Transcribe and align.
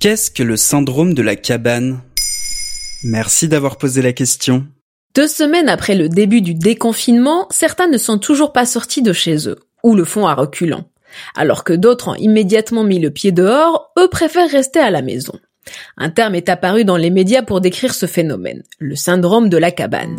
Qu'est-ce 0.00 0.30
que 0.30 0.44
le 0.44 0.56
syndrome 0.56 1.12
de 1.12 1.22
la 1.22 1.34
cabane? 1.34 2.02
Merci 3.02 3.48
d'avoir 3.48 3.78
posé 3.78 4.00
la 4.00 4.12
question. 4.12 4.64
Deux 5.16 5.26
semaines 5.26 5.68
après 5.68 5.96
le 5.96 6.08
début 6.08 6.40
du 6.40 6.54
déconfinement, 6.54 7.48
certains 7.50 7.88
ne 7.88 7.98
sont 7.98 8.18
toujours 8.18 8.52
pas 8.52 8.64
sortis 8.64 9.02
de 9.02 9.12
chez 9.12 9.48
eux, 9.48 9.58
ou 9.82 9.96
le 9.96 10.04
font 10.04 10.28
à 10.28 10.34
reculons. 10.34 10.84
Alors 11.34 11.64
que 11.64 11.72
d'autres 11.72 12.12
ont 12.12 12.14
immédiatement 12.14 12.84
mis 12.84 13.00
le 13.00 13.10
pied 13.10 13.32
dehors, 13.32 13.90
eux 13.98 14.06
préfèrent 14.06 14.48
rester 14.48 14.78
à 14.78 14.92
la 14.92 15.02
maison. 15.02 15.32
Un 15.96 16.10
terme 16.10 16.36
est 16.36 16.48
apparu 16.48 16.84
dans 16.84 16.96
les 16.96 17.10
médias 17.10 17.42
pour 17.42 17.60
décrire 17.60 17.92
ce 17.92 18.06
phénomène, 18.06 18.62
le 18.78 18.94
syndrome 18.94 19.48
de 19.48 19.56
la 19.56 19.72
cabane. 19.72 20.16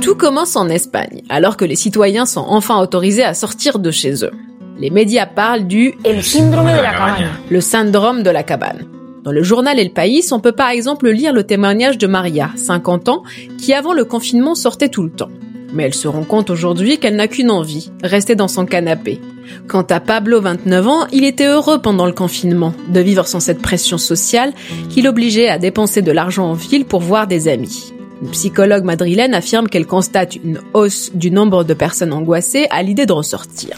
Tout 0.00 0.14
commence 0.14 0.54
en 0.54 0.68
Espagne, 0.68 1.22
alors 1.28 1.56
que 1.56 1.64
les 1.64 1.74
citoyens 1.74 2.24
sont 2.24 2.44
enfin 2.46 2.80
autorisés 2.80 3.24
à 3.24 3.34
sortir 3.34 3.80
de 3.80 3.90
chez 3.90 4.24
eux. 4.24 4.32
Les 4.80 4.90
médias 4.90 5.26
parlent 5.26 5.66
du 5.66 5.94
El 6.04 6.22
síndrome 6.22 6.66
de 6.66 6.80
la 6.80 6.92
cabana. 6.92 7.30
le 7.50 7.60
syndrome 7.60 8.22
de 8.22 8.30
la 8.30 8.44
cabane. 8.44 8.86
Dans 9.24 9.32
le 9.32 9.42
journal 9.42 9.78
El 9.80 9.90
País, 9.90 10.30
on 10.30 10.38
peut 10.38 10.52
par 10.52 10.70
exemple 10.70 11.10
lire 11.10 11.32
le 11.32 11.42
témoignage 11.42 11.98
de 11.98 12.06
Maria, 12.06 12.50
50 12.54 13.08
ans, 13.08 13.24
qui 13.58 13.74
avant 13.74 13.92
le 13.92 14.04
confinement 14.04 14.54
sortait 14.54 14.88
tout 14.88 15.02
le 15.02 15.10
temps. 15.10 15.30
Mais 15.72 15.82
elle 15.82 15.94
se 15.94 16.06
rend 16.06 16.22
compte 16.22 16.48
aujourd'hui 16.50 16.98
qu'elle 16.98 17.16
n'a 17.16 17.26
qu'une 17.26 17.50
envie, 17.50 17.90
rester 18.04 18.36
dans 18.36 18.46
son 18.46 18.66
canapé. 18.66 19.20
Quant 19.66 19.82
à 19.82 19.98
Pablo, 19.98 20.40
29 20.40 20.86
ans, 20.86 21.06
il 21.12 21.24
était 21.24 21.46
heureux 21.46 21.82
pendant 21.82 22.06
le 22.06 22.12
confinement, 22.12 22.72
de 22.88 23.00
vivre 23.00 23.26
sans 23.26 23.40
cette 23.40 23.60
pression 23.60 23.98
sociale 23.98 24.52
qui 24.90 25.02
l'obligeait 25.02 25.48
à 25.48 25.58
dépenser 25.58 26.02
de 26.02 26.12
l'argent 26.12 26.50
en 26.50 26.54
ville 26.54 26.84
pour 26.84 27.00
voir 27.00 27.26
des 27.26 27.48
amis. 27.48 27.92
Une 28.22 28.30
psychologue 28.30 28.84
madrilène 28.84 29.34
affirme 29.34 29.68
qu'elle 29.68 29.86
constate 29.86 30.36
une 30.36 30.60
hausse 30.72 31.10
du 31.14 31.32
nombre 31.32 31.64
de 31.64 31.74
personnes 31.74 32.12
angoissées 32.12 32.66
à 32.70 32.82
l'idée 32.84 33.06
de 33.06 33.12
ressortir. 33.12 33.76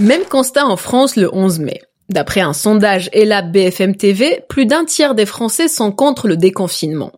Même 0.00 0.26
constat 0.26 0.66
en 0.66 0.76
France 0.76 1.16
le 1.16 1.34
11 1.34 1.60
mai. 1.60 1.80
D'après 2.10 2.42
un 2.42 2.52
sondage 2.52 3.08
ELAB 3.14 3.50
BFM 3.50 3.96
TV, 3.96 4.42
plus 4.46 4.66
d'un 4.66 4.84
tiers 4.84 5.14
des 5.14 5.24
Français 5.24 5.68
sont 5.68 5.90
contre 5.90 6.28
le 6.28 6.36
déconfinement. 6.36 7.12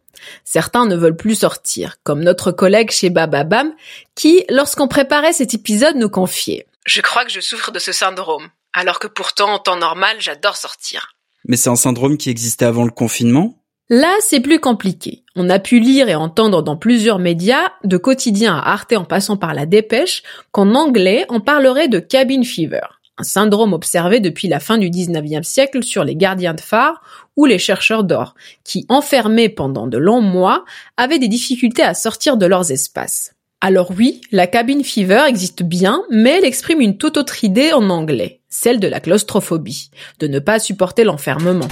Certains 0.44 0.86
ne 0.86 0.94
veulent 0.94 1.16
plus 1.16 1.40
sortir, 1.40 1.96
comme 2.04 2.22
notre 2.22 2.52
collègue 2.52 2.92
chez 2.92 3.10
Bababam, 3.10 3.72
qui, 4.14 4.44
lorsqu'on 4.48 4.86
préparait 4.86 5.32
cet 5.32 5.54
épisode, 5.54 5.96
nous 5.96 6.08
confiait. 6.08 6.66
Je 6.86 7.00
crois 7.00 7.24
que 7.24 7.32
je 7.32 7.40
souffre 7.40 7.72
de 7.72 7.80
ce 7.80 7.90
syndrome, 7.90 8.48
alors 8.72 9.00
que 9.00 9.08
pourtant, 9.08 9.54
en 9.54 9.58
temps 9.58 9.76
normal, 9.76 10.16
j'adore 10.20 10.56
sortir. 10.56 11.14
Mais 11.46 11.56
c'est 11.56 11.70
un 11.70 11.76
syndrome 11.76 12.16
qui 12.16 12.30
existait 12.30 12.64
avant 12.64 12.84
le 12.84 12.92
confinement? 12.92 13.57
Là, 13.90 14.14
c'est 14.20 14.40
plus 14.40 14.60
compliqué. 14.60 15.22
On 15.34 15.48
a 15.48 15.58
pu 15.58 15.80
lire 15.80 16.10
et 16.10 16.14
entendre 16.14 16.62
dans 16.62 16.76
plusieurs 16.76 17.18
médias, 17.18 17.72
de 17.84 17.96
quotidien 17.96 18.54
à 18.54 18.72
Arte 18.72 18.92
en 18.92 19.04
passant 19.04 19.38
par 19.38 19.54
la 19.54 19.64
dépêche, 19.64 20.22
qu'en 20.52 20.74
anglais, 20.74 21.24
on 21.30 21.40
parlerait 21.40 21.88
de 21.88 21.98
cabin 21.98 22.42
fever, 22.42 22.86
un 23.16 23.22
syndrome 23.22 23.72
observé 23.72 24.20
depuis 24.20 24.46
la 24.46 24.60
fin 24.60 24.76
du 24.76 24.90
19e 24.90 25.42
siècle 25.42 25.82
sur 25.82 26.04
les 26.04 26.16
gardiens 26.16 26.52
de 26.52 26.60
phare 26.60 27.00
ou 27.34 27.46
les 27.46 27.58
chercheurs 27.58 28.04
d'or, 28.04 28.34
qui, 28.62 28.84
enfermés 28.90 29.48
pendant 29.48 29.86
de 29.86 29.96
longs 29.96 30.20
mois, 30.20 30.66
avaient 30.98 31.18
des 31.18 31.28
difficultés 31.28 31.82
à 31.82 31.94
sortir 31.94 32.36
de 32.36 32.44
leurs 32.44 32.70
espaces. 32.70 33.32
Alors 33.62 33.92
oui, 33.96 34.20
la 34.32 34.46
cabin 34.46 34.82
fever 34.82 35.24
existe 35.26 35.62
bien, 35.62 36.02
mais 36.10 36.36
elle 36.36 36.44
exprime 36.44 36.82
une 36.82 36.98
toute 36.98 37.16
autre 37.16 37.42
idée 37.42 37.72
en 37.72 37.88
anglais, 37.88 38.42
celle 38.50 38.80
de 38.80 38.86
la 38.86 39.00
claustrophobie, 39.00 39.90
de 40.20 40.26
ne 40.26 40.40
pas 40.40 40.58
supporter 40.58 41.04
l'enfermement 41.04 41.68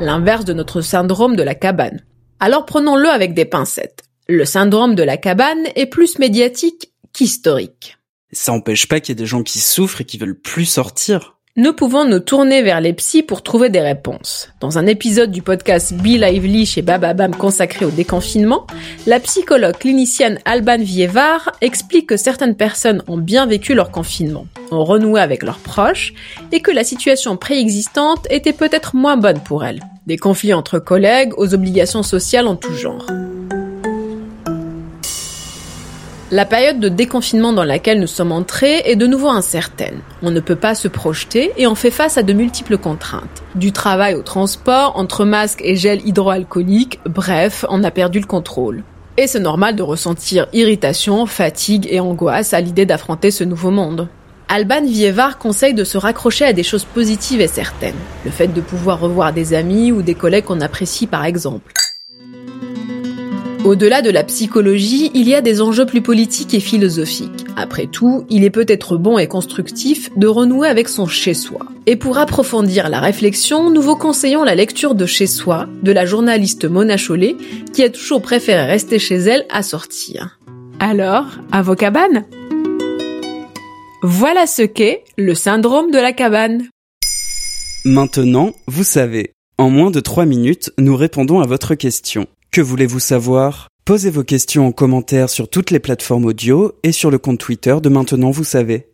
l'inverse 0.00 0.44
de 0.44 0.52
notre 0.52 0.80
syndrome 0.80 1.36
de 1.36 1.42
la 1.42 1.54
cabane. 1.54 2.04
Alors 2.40 2.66
prenons-le 2.66 3.08
avec 3.08 3.34
des 3.34 3.44
pincettes. 3.44 4.04
Le 4.28 4.44
syndrome 4.44 4.94
de 4.94 5.02
la 5.02 5.16
cabane 5.16 5.66
est 5.74 5.86
plus 5.86 6.18
médiatique 6.18 6.92
qu'historique. 7.12 7.98
Ça 8.30 8.52
empêche 8.52 8.86
pas 8.86 9.00
qu'il 9.00 9.12
y 9.12 9.18
ait 9.18 9.22
des 9.22 9.26
gens 9.26 9.42
qui 9.42 9.58
souffrent 9.58 10.02
et 10.02 10.04
qui 10.04 10.18
veulent 10.18 10.38
plus 10.38 10.66
sortir. 10.66 11.37
Nous 11.56 11.72
pouvons 11.72 12.04
nous 12.04 12.20
tourner 12.20 12.62
vers 12.62 12.80
les 12.80 12.92
psys 12.92 13.22
pour 13.22 13.42
trouver 13.42 13.68
des 13.68 13.80
réponses. 13.80 14.50
Dans 14.60 14.78
un 14.78 14.86
épisode 14.86 15.32
du 15.32 15.42
podcast 15.42 15.92
Be 15.94 16.18
Lively 16.18 16.66
chez 16.66 16.82
Bababam 16.82 17.34
consacré 17.34 17.84
au 17.84 17.90
déconfinement, 17.90 18.66
la 19.06 19.18
psychologue 19.18 19.76
clinicienne 19.76 20.38
Alban 20.44 20.78
Vievar 20.78 21.50
explique 21.60 22.08
que 22.08 22.16
certaines 22.16 22.54
personnes 22.54 23.02
ont 23.08 23.16
bien 23.16 23.46
vécu 23.46 23.74
leur 23.74 23.90
confinement, 23.90 24.46
ont 24.70 24.84
renoué 24.84 25.20
avec 25.20 25.42
leurs 25.42 25.58
proches 25.58 26.12
et 26.52 26.60
que 26.60 26.70
la 26.70 26.84
situation 26.84 27.36
préexistante 27.36 28.26
était 28.30 28.52
peut-être 28.52 28.94
moins 28.94 29.16
bonne 29.16 29.40
pour 29.40 29.64
elles. 29.64 29.82
Des 30.06 30.16
conflits 30.16 30.54
entre 30.54 30.78
collègues 30.78 31.32
aux 31.38 31.54
obligations 31.54 32.02
sociales 32.04 32.46
en 32.46 32.56
tout 32.56 32.74
genre. 32.74 33.06
La 36.30 36.44
période 36.44 36.78
de 36.78 36.90
déconfinement 36.90 37.54
dans 37.54 37.64
laquelle 37.64 38.00
nous 38.00 38.06
sommes 38.06 38.32
entrés 38.32 38.82
est 38.84 38.96
de 38.96 39.06
nouveau 39.06 39.30
incertaine. 39.30 40.00
On 40.22 40.30
ne 40.30 40.40
peut 40.40 40.56
pas 40.56 40.74
se 40.74 40.86
projeter 40.86 41.52
et 41.56 41.66
on 41.66 41.74
fait 41.74 41.90
face 41.90 42.18
à 42.18 42.22
de 42.22 42.34
multiples 42.34 42.76
contraintes. 42.76 43.42
Du 43.54 43.72
travail 43.72 44.14
au 44.14 44.20
transport, 44.20 44.92
entre 44.96 45.24
masques 45.24 45.62
et 45.64 45.74
gel 45.74 46.06
hydroalcoolique, 46.06 47.00
bref, 47.06 47.64
on 47.70 47.82
a 47.82 47.90
perdu 47.90 48.20
le 48.20 48.26
contrôle. 48.26 48.82
Et 49.16 49.26
c'est 49.26 49.40
normal 49.40 49.74
de 49.74 49.82
ressentir 49.82 50.48
irritation, 50.52 51.24
fatigue 51.24 51.88
et 51.90 51.98
angoisse 51.98 52.52
à 52.52 52.60
l'idée 52.60 52.84
d'affronter 52.84 53.30
ce 53.30 53.44
nouveau 53.44 53.70
monde. 53.70 54.06
Alban 54.48 54.84
Vievar 54.84 55.38
conseille 55.38 55.74
de 55.74 55.84
se 55.84 55.96
raccrocher 55.96 56.44
à 56.44 56.52
des 56.52 56.62
choses 56.62 56.84
positives 56.84 57.40
et 57.40 57.48
certaines. 57.48 57.96
Le 58.26 58.30
fait 58.30 58.48
de 58.48 58.60
pouvoir 58.60 59.00
revoir 59.00 59.32
des 59.32 59.54
amis 59.54 59.92
ou 59.92 60.02
des 60.02 60.14
collègues 60.14 60.44
qu'on 60.44 60.60
apprécie 60.60 61.06
par 61.06 61.24
exemple. 61.24 61.72
Au-delà 63.64 64.02
de 64.02 64.10
la 64.10 64.22
psychologie, 64.22 65.10
il 65.14 65.28
y 65.28 65.34
a 65.34 65.40
des 65.40 65.60
enjeux 65.60 65.84
plus 65.84 66.00
politiques 66.00 66.54
et 66.54 66.60
philosophiques. 66.60 67.44
Après 67.56 67.86
tout, 67.86 68.24
il 68.30 68.44
est 68.44 68.50
peut-être 68.50 68.96
bon 68.96 69.18
et 69.18 69.26
constructif 69.26 70.10
de 70.16 70.28
renouer 70.28 70.68
avec 70.68 70.88
son 70.88 71.06
chez-soi. 71.06 71.66
Et 71.86 71.96
pour 71.96 72.18
approfondir 72.18 72.88
la 72.88 73.00
réflexion, 73.00 73.70
nous 73.70 73.82
vous 73.82 73.96
conseillons 73.96 74.44
la 74.44 74.54
lecture 74.54 74.94
de 74.94 75.06
Chez 75.06 75.26
soi 75.26 75.66
de 75.82 75.90
la 75.90 76.06
journaliste 76.06 76.66
Mona 76.66 76.96
Chollet, 76.96 77.36
qui 77.72 77.82
a 77.82 77.90
toujours 77.90 78.22
préféré 78.22 78.64
rester 78.64 79.00
chez 79.00 79.16
elle 79.16 79.44
à 79.50 79.62
sortir. 79.62 80.38
Alors, 80.78 81.26
à 81.50 81.60
vos 81.62 81.74
cabanes 81.74 82.26
Voilà 84.02 84.46
ce 84.46 84.62
qu'est 84.62 85.02
le 85.16 85.34
syndrome 85.34 85.90
de 85.90 85.98
la 85.98 86.12
cabane. 86.12 86.68
Maintenant, 87.84 88.52
vous 88.68 88.84
savez. 88.84 89.32
En 89.58 89.70
moins 89.70 89.90
de 89.90 89.98
3 89.98 90.26
minutes, 90.26 90.70
nous 90.78 90.94
répondons 90.94 91.40
à 91.40 91.46
votre 91.46 91.74
question. 91.74 92.28
Que 92.50 92.60
voulez-vous 92.62 92.98
savoir? 92.98 93.68
Posez 93.84 94.10
vos 94.10 94.24
questions 94.24 94.66
en 94.66 94.72
commentaire 94.72 95.28
sur 95.28 95.48
toutes 95.48 95.70
les 95.70 95.80
plateformes 95.80 96.24
audio 96.24 96.72
et 96.82 96.92
sur 96.92 97.10
le 97.10 97.18
compte 97.18 97.38
Twitter 97.38 97.76
de 97.82 97.88
Maintenant 97.88 98.30
vous 98.30 98.44
savez. 98.44 98.86